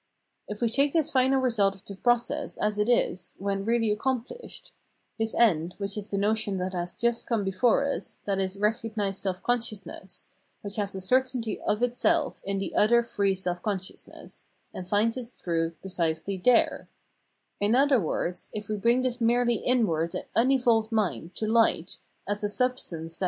If 0.47 0.61
we 0.63 0.69
take 0.69 0.93
this 0.93 1.11
final 1.11 1.39
result 1.39 1.75
of 1.75 1.85
the 1.85 1.95
process 1.95 2.57
as 2.57 2.79
it 2.79 2.89
is 2.89 3.33
when 3.37 3.63
really 3.63 3.91
accomplished— 3.91 4.73
this 5.19 5.35
end, 5.35 5.75
which 5.77 5.95
is 5.95 6.09
the 6.09 6.17
notion 6.17 6.57
that 6.57 6.73
has 6.73 6.95
just 6.95 7.27
come 7.27 7.43
before 7.43 7.85
us, 7.85 8.19
viz. 8.25 8.57
recognised 8.57 9.21
self 9.21 9.43
conscious 9.43 9.85
ness, 9.85 10.31
which 10.61 10.77
has 10.77 10.93
the 10.93 11.01
certainty 11.01 11.59
of 11.67 11.83
itself 11.83 12.41
in 12.43 12.57
the 12.57 12.73
other 12.73 13.03
free 13.03 13.35
self 13.35 13.61
consciousness, 13.61 14.47
and 14.73 14.87
finds 14.87 15.17
its 15.17 15.39
truth 15.39 15.79
precisely 15.81 16.35
there; 16.35 16.89
in 17.59 17.75
other 17.75 17.99
words, 18.01 18.49
if 18.53 18.69
we 18.69 18.77
bring 18.77 19.03
this 19.03 19.21
merely 19.21 19.57
inward 19.57 20.15
and 20.15 20.25
un 20.35 20.49
evolved 20.49 20.91
mind 20.91 21.35
to 21.35 21.45
light 21.45 21.99
as 22.27 22.41
the 22.41 22.49
substance 22.49 22.49
that 22.49 22.49
has 22.49 22.49
de 22.49 22.49
* 22.49 22.49
viz: 22.49 22.49
in 22.49 22.49
descriptive 22.49 22.49
observation 22.49 22.97
of 22.97 23.03
nature 23.05 23.13
as 23.13 23.17
such. 23.17 23.19